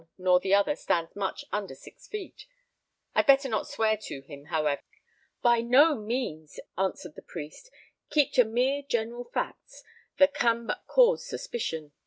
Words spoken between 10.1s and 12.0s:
that can but cause suspicion.